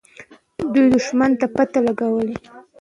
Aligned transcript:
دوی 0.73 0.87
دښمن 0.95 1.31
ته 1.39 1.45
پته 1.55 1.79
لګولې. 1.87 2.35